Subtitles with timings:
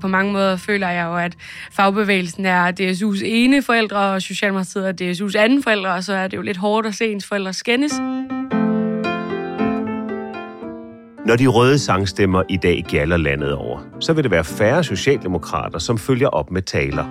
[0.00, 1.36] På mange måder føler jeg jo, at
[1.72, 6.36] fagbevægelsen er DSU's ene forældre, og Socialdemokratiet er DSU's anden forældre, og så er det
[6.36, 7.92] jo lidt hårdt at se ens forældre skændes.
[11.26, 15.78] Når de røde sangstemmer i dag gælder landet over, så vil det være færre socialdemokrater,
[15.78, 17.04] som følger op med taler.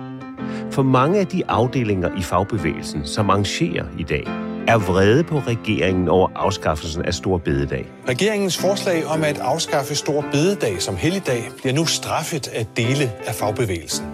[0.70, 4.26] For mange af de afdelinger i fagbevægelsen, som arrangerer i dag,
[4.68, 7.86] er vrede på regeringen over afskaffelsen af Stor Bededag.
[8.08, 13.34] Regeringens forslag om at afskaffe Stor Bededag som helligdag bliver nu straffet af dele af
[13.34, 14.06] fagbevægelsen.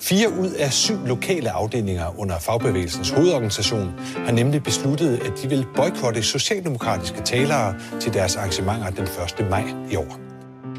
[0.00, 3.92] Fire ud af syv lokale afdelinger under fagbevægelsens hovedorganisation
[4.24, 9.04] har nemlig besluttet, at de vil boykotte socialdemokratiske talere til deres arrangementer den
[9.40, 9.50] 1.
[9.50, 10.18] maj i år.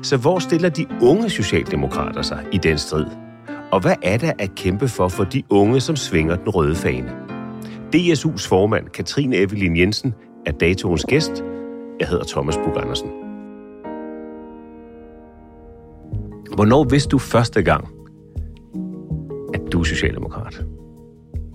[0.03, 3.05] Så hvor stiller de unge socialdemokrater sig i den strid?
[3.71, 7.26] Og hvad er der at kæmpe for for de unge, som svinger den røde fane?
[7.95, 10.13] DSU's formand, Katrine Evelyn Jensen,
[10.45, 11.43] er datoens gæst.
[11.99, 13.09] Jeg hedder Thomas Bug Andersen.
[16.55, 17.87] Hvornår vidste du første gang,
[19.53, 20.65] at du er socialdemokrat?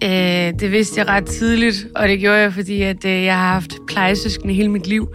[0.04, 3.52] Øh, det vidste jeg ret tidligt, og det gjorde jeg, fordi at, øh, jeg har
[3.52, 5.08] haft plejesøskende hele mit liv.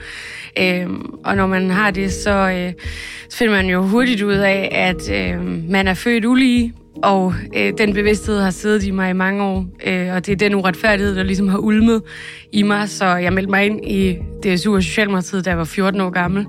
[0.59, 0.89] Øh,
[1.25, 2.73] og når man har det, så, øh,
[3.29, 7.73] så finder man jo hurtigt ud af, at øh, man er født ulige, og øh,
[7.77, 11.15] den bevidsthed har siddet i mig i mange år, øh, og det er den uretfærdighed,
[11.15, 12.01] der ligesom har ulmet
[12.51, 16.01] i mig, så jeg meldte mig ind i DSU og Socialdemokratiet, da jeg var 14
[16.01, 16.45] år gammel.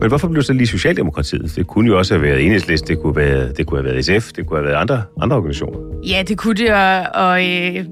[0.00, 1.52] Men hvorfor blev det så lige Socialdemokratiet?
[1.56, 4.32] Det kunne jo også have været Enhedslisten, det kunne, være, det kunne have været SF,
[4.32, 5.78] det kunne have været andre, andre organisationer.
[6.06, 7.84] Ja, det kunne det, og, og øh,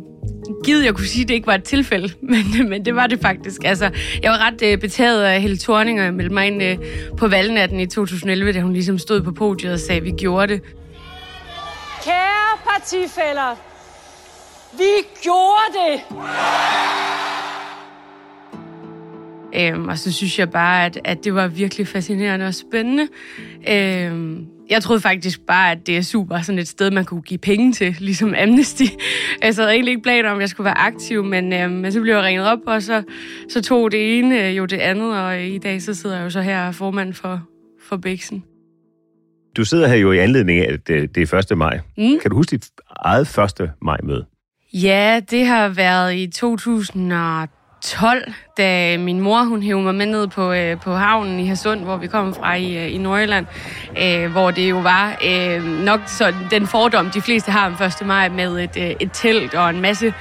[0.65, 3.21] givet jeg kunne sige, at det ikke var et tilfælde, men, men det var det
[3.21, 3.65] faktisk.
[3.65, 3.91] Altså,
[4.23, 6.77] jeg var ret øh, betaget af Helle Thorning, og jeg meldte mig ind øh,
[7.17, 10.53] på valgnatten i 2011, da hun ligesom stod på podiet og sagde, at vi gjorde
[10.53, 10.63] det.
[12.65, 13.57] Partifælder,
[14.79, 14.91] vi
[15.23, 16.01] gjorde det!
[19.55, 23.09] Øhm, og så synes jeg bare, at, at det var virkelig fascinerende og spændende.
[23.69, 27.73] Øhm, jeg troede faktisk bare, at DSU var sådan et sted, man kunne give penge
[27.73, 28.83] til, ligesom Amnesty.
[29.43, 31.93] Altså, jeg havde egentlig ikke planer om, at jeg skulle være aktiv, men, øhm, men
[31.93, 33.03] så blev jeg ringet op, og så,
[33.49, 36.31] så tog det ene øh, jo det andet, og i dag så sidder jeg jo
[36.31, 37.43] så her formand for,
[37.83, 38.45] for Bæksen.
[39.57, 41.59] Du sidder her jo i anledning af, at det det er 1.
[41.59, 41.81] maj.
[41.99, 42.19] Mm.
[42.23, 42.67] Kan du huske dit
[42.97, 43.71] eget 1.
[43.83, 44.25] maj-møde?
[44.73, 50.53] Ja, det har været i 2012, da min mor hun hævde mig med ned på,
[50.53, 53.47] øh, på havnen i Hasund, hvor vi kom fra i, øh, i Nordjylland,
[54.03, 58.07] øh, hvor det jo var øh, nok så den fordom, de fleste har om 1.
[58.07, 60.15] maj med et, øh, et telt og en masse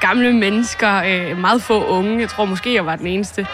[0.00, 3.46] gamle mennesker, øh, meget få unge, jeg tror måske jeg var den eneste,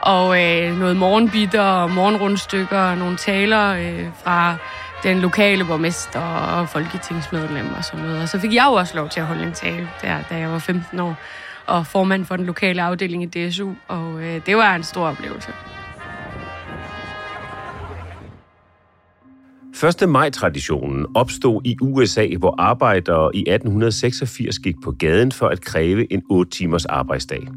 [0.00, 4.56] og øh, noget morgenbitter og morgenrundstykker og nogle taler øh, fra
[5.02, 8.22] den lokale borgmester og folketingsmedlem og sådan noget.
[8.22, 10.50] Og så fik jeg jo også lov til at holde en tale, der, da jeg
[10.50, 11.16] var 15 år,
[11.66, 15.52] og formand for den lokale afdeling i DSU, og øh, det var en stor oplevelse.
[20.02, 20.08] 1.
[20.08, 26.22] maj-traditionen opstod i USA, hvor arbejdere i 1886 gik på gaden for at kræve en
[26.30, 27.48] 8 timers arbejdsdag.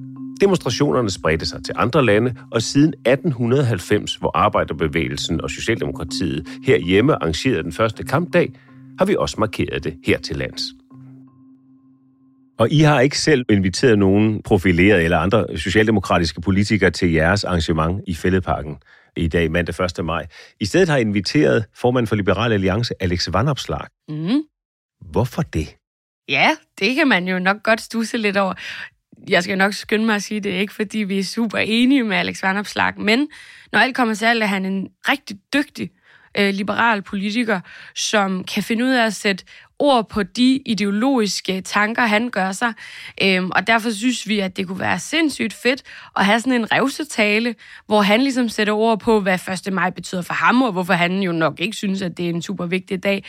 [0.44, 7.64] Demonstrationerne spredte sig til andre lande, og siden 1890, hvor arbejderbevægelsen og Socialdemokratiet herhjemme arrangerede
[7.64, 8.54] den første kampdag,
[9.00, 10.62] har vi også markeret det her til lands.
[12.60, 18.02] Og I har ikke selv inviteret nogen profilerede eller andre socialdemokratiske politikere til jeres arrangement
[18.08, 18.78] i Fælledparken
[19.18, 20.06] i dag, mandag 1.
[20.06, 20.28] maj.
[20.60, 23.88] I stedet har I inviteret formanden for Liberal Alliance, Alex Vanopslag.
[24.10, 24.42] Mm.
[25.12, 25.76] Hvorfor det?
[26.30, 26.50] Ja,
[26.80, 28.54] det kan man jo nok godt stusse lidt over.
[29.28, 32.18] Jeg skal nok skynde mig at sige det, ikke fordi vi er super enige med
[32.18, 33.28] Alex Vanopslag, men
[33.72, 35.92] når alt kommer til alt, er han en rigtig dygtig
[36.38, 37.60] øh, liberal politiker,
[37.96, 39.46] som kan finde ud af at sætte
[39.80, 42.74] ord på de ideologiske tanker, han gør sig.
[43.22, 45.84] Øhm, og derfor synes vi, at det kunne være sindssygt fedt
[46.18, 47.56] at have sådan en revsetale,
[47.86, 49.74] hvor han ligesom sætter ord på, hvad 1.
[49.74, 52.42] maj betyder for ham, og hvorfor han jo nok ikke synes, at det er en
[52.42, 53.26] super vigtig dag.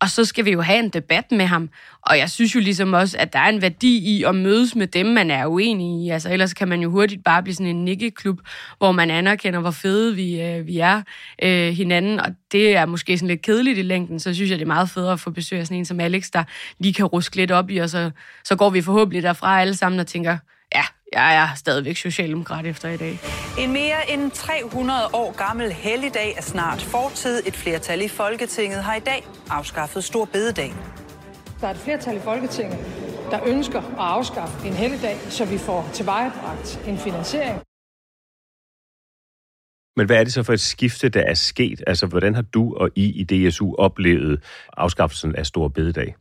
[0.00, 1.68] Og så skal vi jo have en debat med ham.
[2.02, 4.86] Og jeg synes jo ligesom også, at der er en værdi i at mødes med
[4.86, 6.10] dem, man er uenig i.
[6.10, 8.40] Altså ellers kan man jo hurtigt bare blive sådan en nikkeklub,
[8.78, 11.02] hvor man anerkender, hvor fede vi, øh, vi er
[11.42, 12.20] øh, hinanden.
[12.20, 14.90] Og det er måske sådan lidt kedeligt i længden, så synes jeg, det er meget
[14.90, 16.44] federe at få besøg af sådan en som Alex, der
[16.78, 18.10] lige kan ruske lidt op i, og så,
[18.44, 20.38] så går vi forhåbentlig derfra alle sammen og tænker,
[20.74, 23.20] ja, jeg er stadigvæk socialdemokrat efter i dag.
[23.58, 27.42] En mere end 300 år gammel helligdag er snart fortid.
[27.46, 30.74] Et flertal i Folketinget har i dag afskaffet Stor Bededag.
[31.60, 32.78] Der er et flertal i Folketinget,
[33.30, 37.67] der ønsker at afskaffe en helligdag, så vi får tilvejebragt en finansiering.
[39.98, 41.82] Men hvad er det så for et skifte, der er sket?
[41.86, 44.42] Altså, hvordan har du og I i DSU oplevet
[44.76, 46.14] afskaffelsen af Stor Bededag?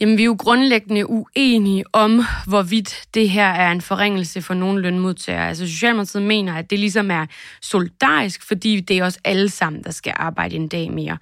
[0.00, 4.82] Jamen, vi er jo grundlæggende uenige om, hvorvidt det her er en forringelse for nogle
[4.82, 5.48] lønmodtagere.
[5.48, 7.26] Altså, Socialdemokratiet mener, at det ligesom er
[7.62, 11.18] solidarisk, fordi det er os alle sammen, der skal arbejde en dag mere.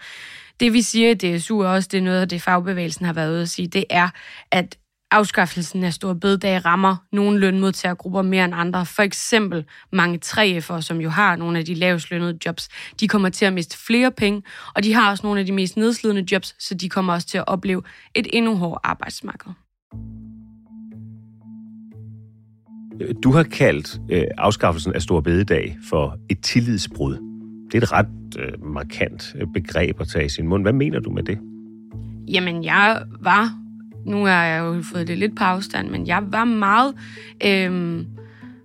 [0.60, 3.32] Det vi siger i DSU er også, det er noget af det fagbevægelsen har været
[3.32, 4.08] ude at sige, det er,
[4.50, 4.78] at
[5.10, 8.86] afskaffelsen af store bededag rammer nogle lønmodtagergrupper mere end andre.
[8.86, 12.68] For eksempel mange 3F'ere, som jo har nogle af de lavest lønnede jobs,
[13.00, 14.42] de kommer til at miste flere penge,
[14.74, 17.38] og de har også nogle af de mest nedslidende jobs, så de kommer også til
[17.38, 17.82] at opleve
[18.14, 19.52] et endnu hårdere arbejdsmarked.
[23.22, 27.14] Du har kaldt øh, afskaffelsen af Stor Bededag for et tillidsbrud.
[27.72, 28.06] Det er et ret
[28.38, 30.64] øh, markant øh, begreb at tage i sin mund.
[30.64, 31.38] Hvad mener du med det?
[32.28, 33.67] Jamen, jeg var
[34.06, 36.94] nu har jeg jo fået det lidt på afstand, men jeg var meget
[37.44, 38.04] øh,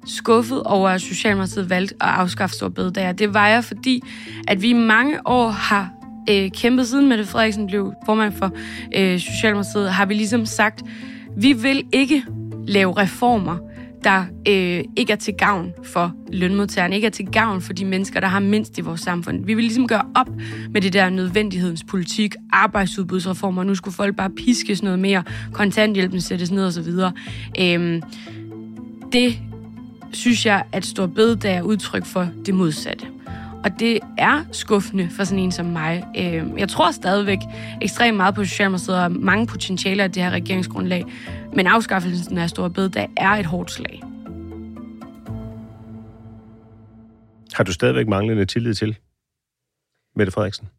[0.06, 3.18] skuffet over, at Socialdemokratiet valgte at afskaffe Storbededag.
[3.18, 4.02] Det var jeg, fordi
[4.48, 5.90] at vi i mange år har
[6.30, 8.52] øh, kæmpet siden Mette Frederiksen blev formand for
[8.96, 10.84] øh, Socialdemokratiet, har vi ligesom sagt,
[11.38, 12.24] vi vil ikke
[12.68, 13.58] lave reformer,
[14.04, 18.20] der øh, ikke er til gavn for lønmodtagerne, ikke er til gavn for de mennesker,
[18.20, 19.46] der har mindst i vores samfund.
[19.46, 20.30] Vi vil ligesom gøre op
[20.70, 26.52] med det der nødvendighedens politik, arbejdsudbudsreformer, nu skulle folk bare piskes noget mere, kontanthjælpen sættes
[26.52, 26.90] ned osv.
[27.60, 28.02] Øh,
[29.12, 29.40] det
[30.12, 33.06] synes jeg, at Stor Bededag er udtryk for det modsatte.
[33.64, 36.06] Og det er skuffende for sådan en som mig.
[36.18, 37.40] Øh, jeg tror stadigvæk
[37.82, 41.06] ekstremt meget på Socialdemokratiet og mange potentialer af det her regeringsgrundlag.
[41.54, 44.02] Men afskaffelsen af Store Bededag er et hårdt slag.
[47.54, 48.98] Har du stadigvæk manglende tillid til
[50.16, 50.70] Mette Frederiksen?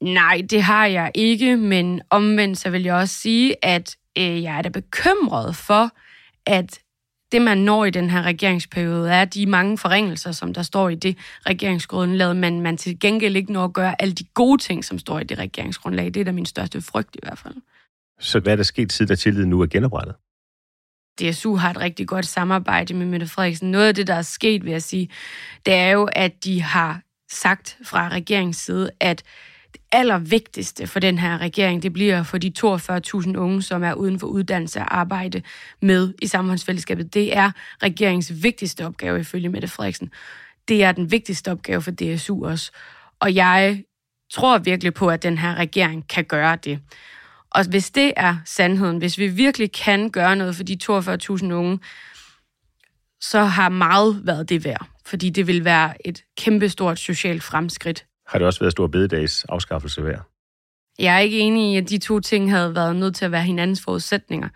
[0.00, 4.58] Nej, det har jeg ikke, men omvendt så vil jeg også sige, at øh, jeg
[4.58, 5.90] er da bekymret for,
[6.46, 6.78] at
[7.32, 10.94] det, man når i den her regeringsperiode, er de mange forringelser, som der står i
[10.94, 14.98] det regeringsgrundlag, men man til gengæld ikke når at gøre alle de gode ting, som
[14.98, 16.04] står i det regeringsgrundlag.
[16.04, 17.54] Det er da min største frygt i hvert fald.
[18.20, 20.14] Så hvad er der sket siden, at tilliden nu er genoprettet?
[21.20, 23.70] DSU har et rigtig godt samarbejde med Mette Frederiksen.
[23.70, 25.08] Noget af det, der er sket, vil jeg sige,
[25.66, 29.22] det er jo, at de har sagt fra regeringens side, at
[29.92, 34.26] allervigtigste for den her regering, det bliver for de 42.000 unge, som er uden for
[34.26, 35.42] uddannelse og arbejde
[35.82, 37.14] med i samfundsfællesskabet.
[37.14, 37.50] Det er
[37.82, 40.10] regeringens vigtigste opgave ifølge Mette Frederiksen.
[40.68, 42.72] Det er den vigtigste opgave for DSU også.
[43.20, 43.82] Og jeg
[44.32, 46.80] tror virkelig på, at den her regering kan gøre det.
[47.50, 51.78] Og hvis det er sandheden, hvis vi virkelig kan gøre noget for de 42.000 unge,
[53.20, 54.86] så har meget været det værd.
[55.06, 58.06] Fordi det vil være et kæmpestort socialt fremskridt.
[58.28, 60.22] Har det også været stor bededags afskaffelse værd?
[60.98, 63.42] Jeg er ikke enig i, at de to ting havde været nødt til at være
[63.42, 64.48] hinandens forudsætninger.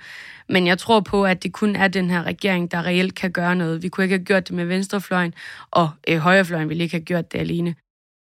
[0.49, 3.57] Men jeg tror på, at det kun er den her regering, der reelt kan gøre
[3.57, 3.83] noget.
[3.83, 5.35] Vi kunne ikke have gjort det med venstrefløjen,
[5.71, 7.75] og øh, højrefløjen ville ikke have gjort det alene.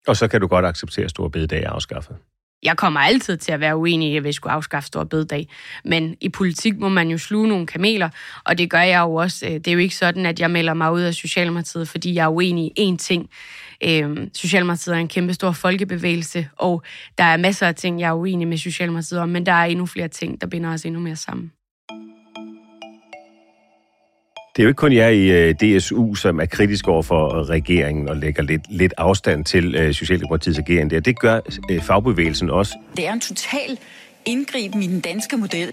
[0.07, 2.16] Og så kan du godt acceptere, at store bededag er afskaffet?
[2.62, 5.49] Jeg kommer altid til at være uenig i, at vi skulle afskaffe stor bededag.
[5.85, 8.09] Men i politik må man jo sluge nogle kameler,
[8.45, 9.47] og det gør jeg jo også.
[9.47, 12.25] Øh, det er jo ikke sådan, at jeg melder mig ud af Socialdemokratiet, fordi jeg
[12.25, 13.31] er uenig i én ting.
[13.85, 16.83] Øhm, Socialdemokratiet er en kæmpe stor folkebevægelse, og
[17.19, 19.87] der er masser af ting, jeg er uenig med Socialdemokratiet om, men der er endnu
[19.87, 21.52] flere ting, der binder os endnu mere sammen.
[24.61, 28.09] Det er jo ikke kun jer i øh, DSU, som er kritisk over for regeringen
[28.09, 31.00] og lægger lidt, lidt afstand til øh, Socialdemokratiets ageren der.
[31.00, 31.40] Det gør
[31.71, 32.75] øh, fagbevægelsen også.
[32.97, 33.79] Det er en total
[34.25, 35.73] indgriben i den danske model.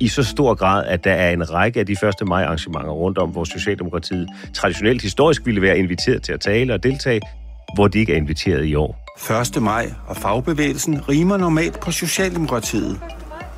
[0.00, 3.30] i så stor grad, at der er en række af de første maj-arrangementer rundt om,
[3.30, 7.20] hvor Socialdemokratiet traditionelt historisk ville være inviteret til at tale og deltage,
[7.74, 8.98] hvor de ikke er inviteret i år.
[9.56, 9.62] 1.
[9.62, 13.00] maj og fagbevægelsen rimer normalt på Socialdemokratiet.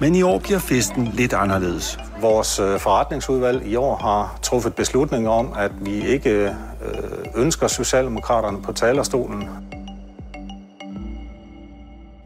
[0.01, 1.99] Men i år bliver festen lidt anderledes.
[2.21, 8.63] Vores øh, forretningsudvalg i år har truffet beslutning om, at vi ikke øh, ønsker Socialdemokraterne
[8.63, 9.49] på talerstolen.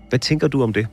[0.08, 0.86] Hvad tænker du om det?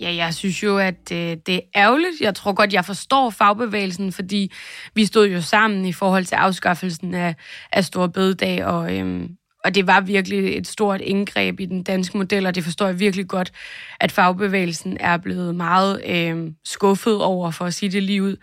[0.00, 2.20] Ja, jeg synes jo, at øh, det er ærgerligt.
[2.20, 4.52] Jeg tror godt, jeg forstår fagbevægelsen, fordi
[4.94, 7.34] vi stod jo sammen i forhold til afskaffelsen af,
[7.72, 9.28] af Stor Bødedag, og, øhm,
[9.64, 13.00] og det var virkelig et stort indgreb i den danske model, og det forstår jeg
[13.00, 13.52] virkelig godt,
[14.00, 18.36] at fagbevægelsen er blevet meget øh, skuffet over, for at sige det lige ud.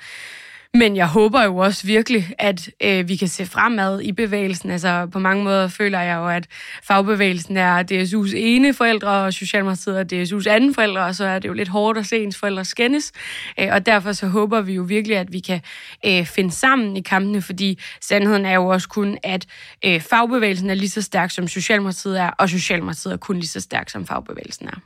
[0.73, 4.71] Men jeg håber jo også virkelig, at øh, vi kan se fremad i bevægelsen.
[4.71, 6.47] Altså på mange måder føler jeg jo, at
[6.83, 11.47] fagbevægelsen er DSU's ene forældre, og Socialdemokratiet er DSU's anden forældre, og så er det
[11.49, 13.11] jo lidt hårdt at se ens forældre skændes.
[13.59, 15.61] Øh, og derfor så håber vi jo virkelig, at vi kan
[16.05, 19.45] øh, finde sammen i kampene, fordi sandheden er jo også kun, at
[19.85, 23.59] øh, fagbevægelsen er lige så stærk, som Socialdemokratiet er, og Socialdemokratiet er kun lige så
[23.59, 24.79] stærk, som fagbevægelsen er.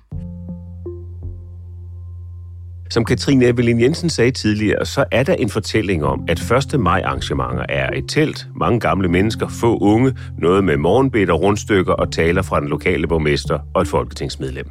[2.90, 6.80] Som Katrine Evelyn Jensen sagde tidligere, så er der en fortælling om, at 1.
[6.80, 12.12] maj arrangementer er et telt, mange gamle mennesker, få unge, noget med morgenbed rundstykker og
[12.12, 14.70] taler fra den lokale borgmester og et folketingsmedlem.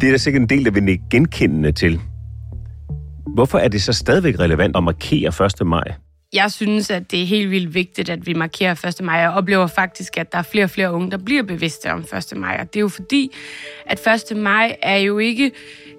[0.00, 2.00] Det er der sikkert en del, der vil genkendende til.
[3.34, 5.66] Hvorfor er det så stadigvæk relevant at markere 1.
[5.66, 5.94] maj?
[6.32, 9.04] Jeg synes, at det er helt vildt vigtigt, at vi markerer 1.
[9.04, 9.16] maj.
[9.16, 12.00] Jeg oplever faktisk, at der er flere og flere unge, der bliver bevidste om
[12.32, 12.32] 1.
[12.36, 12.56] maj.
[12.60, 13.32] Og det er jo fordi,
[13.86, 14.36] at 1.
[14.36, 15.50] maj er jo ikke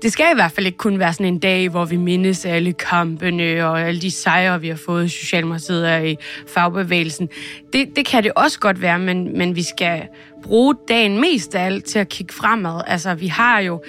[0.02, 2.74] det skal i hvert fald ikke kun være sådan en dag, hvor vi mindes alle
[2.74, 6.16] kampene og alle de sejre, vi har fået i Socialdemokratiet og i
[6.48, 7.30] fagbevægelsen.
[7.74, 10.08] Det, det kan det også godt være, men, men vi skal
[10.44, 12.82] bruge dagen mest af alt til at kigge fremad.
[12.88, 13.82] Altså, vi har jo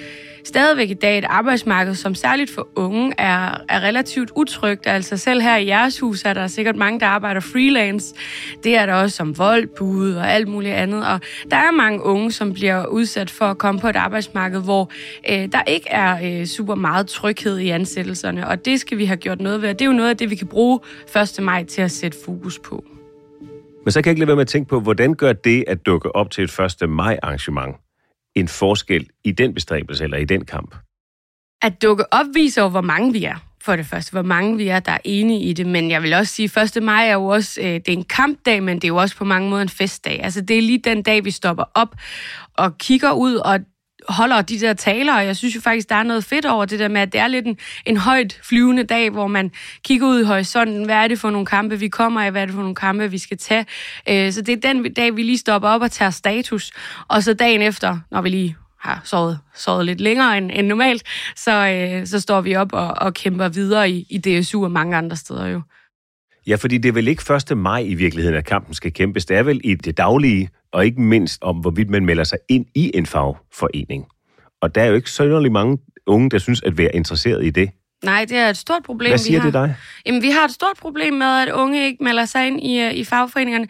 [0.43, 4.87] stadigvæk i dag et arbejdsmarked, som særligt for unge er, er relativt utrygt.
[4.87, 8.15] Altså selv her i jeres hus er der sikkert mange, der arbejder freelance.
[8.63, 11.07] Det er der også som voldbud og alt muligt andet.
[11.07, 11.19] Og
[11.51, 14.91] der er mange unge, som bliver udsat for at komme på et arbejdsmarked, hvor
[15.29, 18.47] øh, der ikke er øh, super meget tryghed i ansættelserne.
[18.47, 19.69] Og det skal vi have gjort noget ved.
[19.69, 20.79] Og det er jo noget af det, vi kan bruge
[21.37, 21.43] 1.
[21.43, 22.90] maj til at sætte fokus på.
[23.85, 25.85] Men så kan jeg ikke lade være med at tænke på, hvordan gør det at
[25.85, 26.89] dukke op til et 1.
[26.89, 27.75] maj arrangement
[28.35, 30.75] en forskel i den bestræbelse eller i den kamp?
[31.61, 33.35] At dukke op viser jo, hvor mange vi er.
[33.63, 35.65] For det første, hvor mange vi er, der er enige i det.
[35.65, 36.83] Men jeg vil også sige, at 1.
[36.83, 39.25] maj er jo også øh, det er en kampdag, men det er jo også på
[39.25, 40.23] mange måder en festdag.
[40.23, 41.95] Altså, det er lige den dag, vi stopper op
[42.53, 43.59] og kigger ud, og
[44.09, 46.79] holder de der taler, og jeg synes jo faktisk, der er noget fedt over det
[46.79, 49.51] der med, at det er lidt en, en højt flyvende dag, hvor man
[49.83, 52.45] kigger ud i horisonten, hvad er det for nogle kampe, vi kommer af, hvad er
[52.45, 53.65] det for nogle kampe, vi skal tage.
[54.09, 56.71] Øh, så det er den dag, vi lige stopper op og tager status,
[57.07, 61.03] og så dagen efter, når vi lige har sovet, sovet lidt længere end, end normalt,
[61.35, 64.97] så, øh, så står vi op og, og kæmper videre i, i DSU og mange
[64.97, 65.61] andre steder jo.
[66.47, 67.57] Ja, fordi det er vel ikke 1.
[67.57, 69.25] maj i virkeligheden, at kampen skal kæmpes.
[69.25, 72.65] Det er vel i det daglige, og ikke mindst om, hvorvidt man melder sig ind
[72.75, 74.05] i en fagforening.
[74.61, 77.69] Og der er jo ikke så mange unge, der synes at være interesseret i det.
[78.03, 79.11] Nej, det er et stort problem.
[79.11, 79.45] Hvad siger vi har.
[79.45, 79.75] det dig?
[80.05, 82.93] Jamen, vi har et stort problem med, at unge ikke melder sig ind i, øh,
[82.93, 83.67] i fagforeningerne.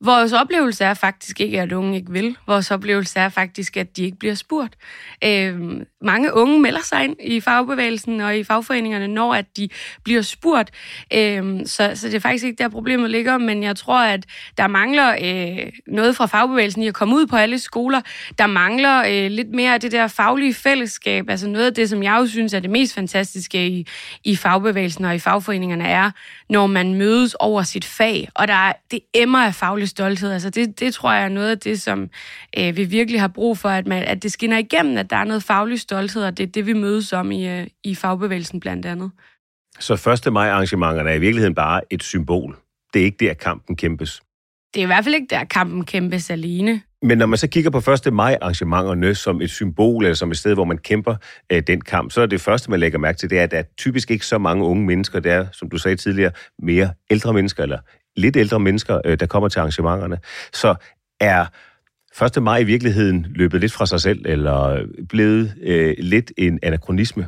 [0.00, 2.36] Vores oplevelse er faktisk ikke, at unge ikke vil.
[2.46, 4.76] Vores oplevelse er faktisk, at de ikke bliver spurgt.
[5.24, 9.68] Øh, mange unge melder sig ind i fagbevægelsen og i fagforeningerne, når at de
[10.04, 10.70] bliver spurgt.
[11.14, 14.26] Øh, så, så det er faktisk ikke der, problemet ligger, men jeg tror, at
[14.58, 18.00] der mangler øh, noget fra fagbevægelsen i at komme ud på alle skoler.
[18.38, 21.30] Der mangler øh, lidt mere af det der faglige fællesskab.
[21.30, 23.86] Altså noget af det, som jeg jo synes er det mest fantastiske i,
[24.24, 26.10] i fagbevægelsen og i fagforeningerne, er,
[26.48, 30.32] når man mødes over sit fag, og der er, det emmer af faglig stolthed.
[30.32, 32.10] Altså det, det tror jeg er noget af det, som
[32.58, 35.24] øh, vi virkelig har brug for, at, man, at det skinner igennem, at der er
[35.24, 38.86] noget faglig stolthed, og det er det, vi mødes om i, øh, i fagbevægelsen blandt
[38.86, 39.10] andet.
[39.80, 40.32] Så 1.
[40.32, 42.56] maj arrangementerne er i virkeligheden bare et symbol.
[42.94, 44.22] Det er ikke der, kampen kæmpes.
[44.74, 46.82] Det er i hvert fald ikke der, kampen kæmpes alene.
[47.02, 48.12] Men når man så kigger på 1.
[48.12, 51.16] maj arrangementerne som et symbol, eller som et sted, hvor man kæmper
[51.52, 53.58] øh, den kamp, så er det første, man lægger mærke til, det er, at der
[53.58, 55.20] er typisk ikke så mange unge mennesker.
[55.20, 57.78] Det er, som du sagde tidligere, mere ældre mennesker, eller
[58.16, 60.18] lidt ældre mennesker, øh, der kommer til arrangementerne.
[60.52, 60.74] Så
[61.20, 61.46] er
[62.22, 62.42] 1.
[62.42, 67.26] maj i virkeligheden løbet lidt fra sig selv, eller blevet øh, lidt en anachronisme?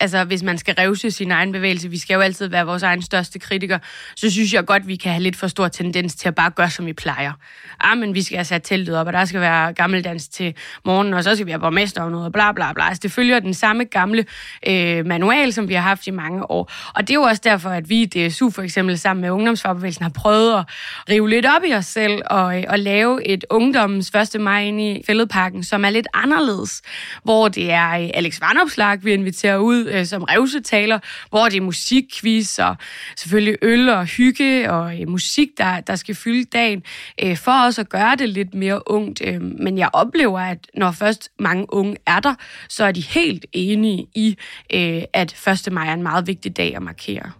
[0.00, 3.02] Altså hvis man skal revse sin egen bevægelse, vi skal jo altid være vores egen
[3.02, 3.78] største kritiker,
[4.16, 6.70] så synes jeg godt, vi kan have lidt for stor tendens til at bare gøre,
[6.70, 7.32] som vi plejer.
[7.80, 11.14] Ah, men vi skal have sat teltet op, og der skal være gammeldans til morgen,
[11.14, 12.88] og så skal vi have borgmester og noget, og bla bla bla.
[12.88, 14.24] Altså, det følger den samme gamle
[14.68, 16.72] øh, manual, som vi har haft i mange år.
[16.94, 20.02] Og det er jo også derfor, at vi i DSU for eksempel sammen med ungdomsfagbevægelsen
[20.02, 20.64] har prøvet at
[21.08, 24.40] rive lidt op i os selv og, øh, og lave et ungdommens 1.
[24.40, 26.82] maj ind i fældeparken, som er lidt anderledes,
[27.22, 30.98] hvor det er øh, Alex Varnopslag, vi inviterer ud, ud øh, som revsetaler,
[31.30, 32.76] hvor det er musikquiz og
[33.16, 36.82] selvfølgelig øl og hygge og øh, musik, der, der skal fylde dagen,
[37.22, 39.22] øh, for også at gøre det lidt mere ungt.
[39.24, 42.34] Øh, men jeg oplever, at når først mange unge er der,
[42.68, 44.36] så er de helt enige i,
[44.74, 45.72] øh, at 1.
[45.72, 47.32] maj er en meget vigtig dag at markere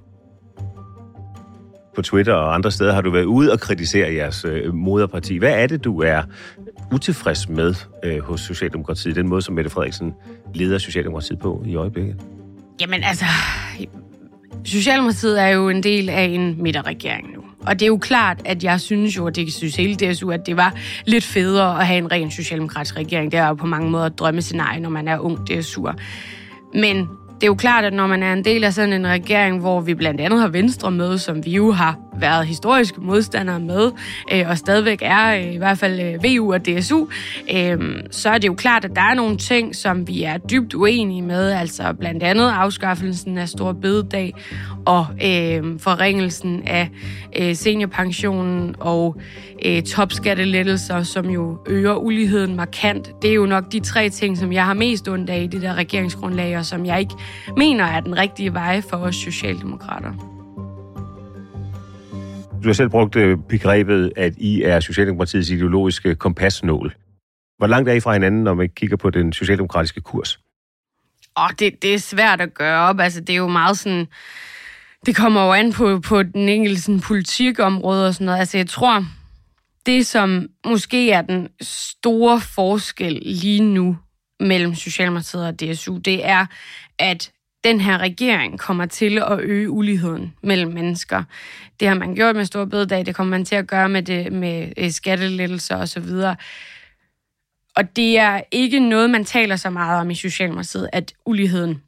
[1.97, 5.37] på Twitter og andre steder har du været ude og kritisere jeres øh, moderparti.
[5.37, 6.23] Hvad er det, du er
[6.93, 7.75] utilfreds med
[8.05, 10.15] øh, hos Socialdemokratiet, den måde, som Mette Frederiksen
[10.55, 12.36] leder Socialdemokratiet på i øjeblikket?
[12.81, 13.25] Jamen altså,
[14.65, 17.43] Socialdemokratiet er jo en del af en midterregering nu.
[17.67, 20.47] Og det er jo klart, at jeg synes jo, og det synes hele DSU, at
[20.47, 23.33] det var lidt federe at have en ren socialdemokratisk regering.
[23.33, 25.95] Det er jo på mange måder et drømmescenarie, når man er ung DSU'er.
[26.75, 29.61] Men det er jo klart, at når man er en del af sådan en regering,
[29.61, 33.91] hvor vi blandt andet har Venstre med, som vi jo har været historiske modstandere med,
[34.33, 37.07] øh, og stadigvæk er øh, i hvert fald øh, VU og DSU,
[37.55, 37.79] øh,
[38.11, 41.23] så er det jo klart, at der er nogle ting, som vi er dybt uenige
[41.23, 44.35] med, altså blandt andet afskaffelsen af Stor Bededag
[44.87, 46.91] og øh, forringelsen af
[47.39, 49.17] øh, seniorpensionen og
[49.65, 53.23] øh, topskattelettelser, som jo øger uligheden markant.
[53.23, 55.63] Det er jo nok de tre ting, som jeg har mest ondt af i det
[55.63, 57.15] der regeringsgrundlag, og som jeg ikke
[57.57, 60.13] mener er den rigtige vej for os socialdemokrater.
[62.63, 66.95] Du har selv brugt øh, begrebet, at I er Socialdemokratiets ideologiske kompasnål.
[67.59, 70.41] Hvor langt er I fra hinanden, når man kigger på den socialdemokratiske kurs?
[71.39, 73.01] Åh, det, det er svært at gøre op.
[73.01, 74.07] Altså, det er jo meget sådan...
[75.07, 78.39] Det kommer jo an på, på den enkelte sådan, politikområde og sådan noget.
[78.39, 79.05] Altså, jeg tror,
[79.87, 83.97] det som måske er den store forskel lige nu
[84.41, 86.47] mellem Socialdemokratiet og DSU, det er,
[86.99, 87.31] at
[87.65, 91.23] den her regering kommer til at øge uligheden mellem mennesker.
[91.81, 94.33] Det har man gjort med store bededag, det kommer man til at gøre med, det,
[94.33, 96.09] med øh, skattelettelser osv.
[97.77, 101.83] Og det er ikke noget, man taler så meget om i Socialdemokratiet, at uligheden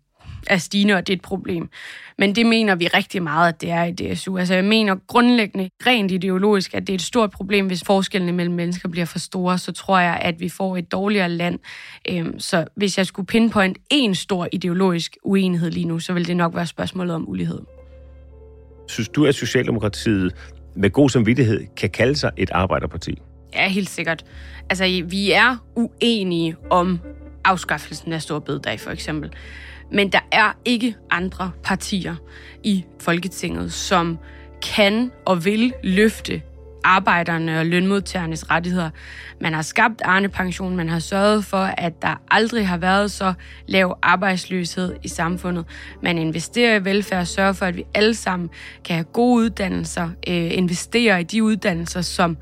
[0.48, 1.68] er stigende, og det er et problem.
[2.18, 4.38] Men det mener vi rigtig meget, at det er i DSU.
[4.38, 8.54] Altså jeg mener grundlæggende, rent ideologisk, at det er et stort problem, hvis forskellene mellem
[8.54, 11.58] mennesker bliver for store, så tror jeg, at vi får et dårligere land.
[12.08, 16.36] Øhm, så hvis jeg skulle pinpoint en stor ideologisk uenighed lige nu, så vil det
[16.36, 17.60] nok være spørgsmålet om ulighed.
[18.88, 20.34] Synes du, at Socialdemokratiet
[20.76, 23.18] med god samvittighed kan kalde sig et arbejderparti?
[23.54, 24.24] Ja, helt sikkert.
[24.70, 27.00] Altså, vi er uenige om
[27.44, 29.32] afskaffelsen af Stor Bededag, for eksempel.
[29.92, 32.14] Men der er ikke andre partier
[32.64, 34.18] i Folketinget, som
[34.62, 36.42] kan og vil løfte
[36.84, 38.90] arbejderne og lønmodtagernes rettigheder.
[39.40, 43.32] Man har skabt Arne-pension, man har sørget for, at der aldrig har været så
[43.66, 45.64] lav arbejdsløshed i samfundet.
[46.02, 48.50] Man investerer i velfærd sørger for, at vi alle sammen
[48.84, 52.36] kan have gode uddannelser, øh, investerer i de uddannelser, som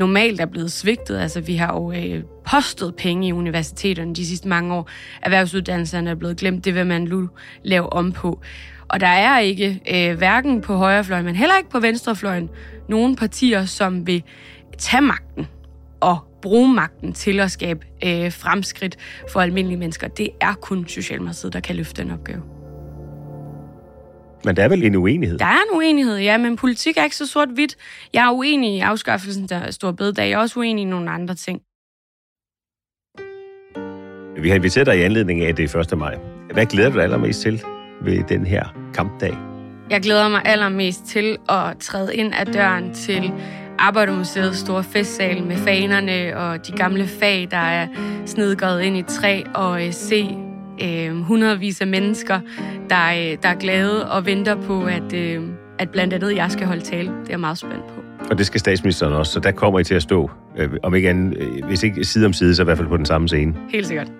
[0.00, 1.18] normalt er blevet svigtet.
[1.18, 4.88] Altså, vi har jo øh, postet penge i universiteterne de sidste mange år.
[5.22, 6.64] Erhvervsuddannelserne er blevet glemt.
[6.64, 7.28] Det vil man nu
[7.62, 8.40] lave om på.
[8.88, 12.48] Og der er ikke, øh, hverken på højrefløjen, men heller ikke på venstrefløjen,
[12.88, 14.22] nogen partier, som vil
[14.78, 15.46] tage magten
[16.00, 18.96] og bruge magten til at skabe øh, fremskridt
[19.32, 20.08] for almindelige mennesker.
[20.08, 22.59] Det er kun Socialdemokratiet, der kan løfte den opgave.
[24.44, 25.38] Men der er vel en uenighed?
[25.38, 27.76] Der er en uenighed, ja, men politik er ikke så sort-hvidt.
[28.14, 30.30] Jeg er uenig i afskaffelsen der store bededag.
[30.30, 31.60] Jeg er også uenig i nogle andre ting.
[34.42, 35.98] Vi har inviteret dig i anledning af, det er 1.
[35.98, 36.18] maj.
[36.52, 37.62] Hvad glæder du dig allermest til
[38.02, 39.36] ved den her kampdag?
[39.90, 43.32] Jeg glæder mig allermest til at træde ind ad døren til
[43.78, 47.88] Arbejdermuseets store festsal med fanerne og de gamle fag, der er
[48.26, 50.49] snedgået ind i træ, og øh, se
[50.84, 52.40] øh, hundredvis af mennesker,
[52.90, 55.42] der, øh, der er glade og venter på, at, øh,
[55.78, 57.08] at blandt andet jeg skal holde tale.
[57.08, 58.00] Det er jeg meget spændt på.
[58.30, 61.10] Og det skal statsministeren også, så der kommer I til at stå, øh, om ikke
[61.10, 63.54] andet, øh, hvis ikke side om side, så i hvert fald på den samme scene.
[63.70, 64.12] Helt sikkert.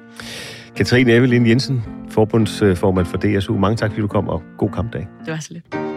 [0.77, 3.59] Katrine Evelyn Jensen, forbundsformand for DSU.
[3.59, 5.09] Mange tak, fordi du kom, og god kampdag.
[5.25, 5.90] Det var så lidt.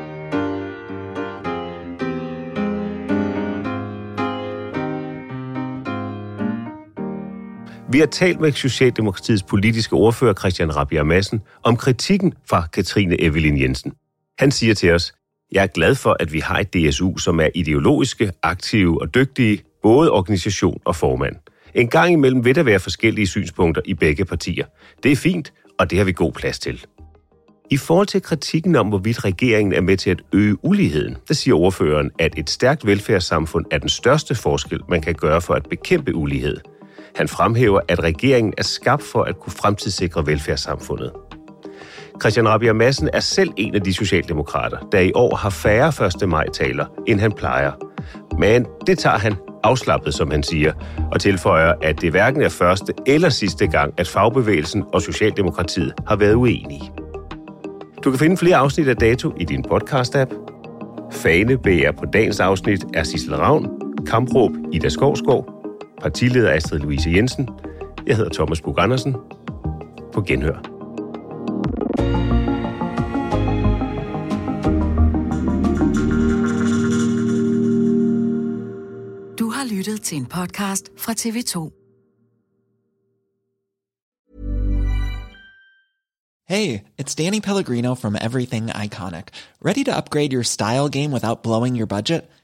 [7.94, 13.62] Vi har talt med Socialdemokratiets politiske ordfører Christian Rabia Madsen om kritikken fra Katrine Evelyn
[13.62, 13.94] Jensen.
[14.40, 15.14] Han siger til os,
[15.52, 19.64] jeg er glad for, at vi har et DSU, som er ideologiske, aktive og dygtige,
[19.84, 21.36] både organisation og formand.
[21.74, 24.66] En gang imellem vil der være forskellige synspunkter i begge partier.
[25.04, 26.86] Det er fint, og det har vi god plads til.
[27.72, 31.56] I forhold til kritikken om, hvorvidt regeringen er med til at øge uligheden, der siger
[31.56, 36.16] ordføreren, at et stærkt velfærdssamfund er den største forskel, man kan gøre for at bekæmpe
[36.16, 36.58] ulighed–
[37.16, 41.12] han fremhæver, at regeringen er skabt for at kunne fremtidssikre velfærdssamfundet.
[42.22, 46.30] Christian Rabia Madsen er selv en af de socialdemokrater, der i år har færre 1.
[46.30, 47.72] maj-taler, end han plejer.
[48.40, 50.74] Men det tager han afslappet, som han siger,
[51.12, 56.16] og tilføjer, at det hverken er første eller sidste gang, at fagbevægelsen og Socialdemokratiet har
[56.16, 56.92] været uenige.
[58.04, 60.34] Du kan finde flere afsnit af Dato i din podcast-app.
[61.12, 63.70] Fane BR på dagens afsnit er Sissel Ravn,
[64.08, 65.53] kampråb Ida Skovskov,
[66.04, 67.50] partileder Astrid Louise Jensen.
[68.08, 69.14] Jeg hedder Thomas Bug Andersen.
[70.14, 70.58] På genhør.
[79.40, 81.80] Du har lyttet til en podcast fra TV2.
[86.50, 89.26] Hey, it's Danny Pellegrino from Everything Iconic.
[89.66, 92.22] Ready to upgrade your style game without blowing your budget?